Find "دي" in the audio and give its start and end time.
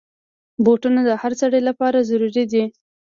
2.53-2.63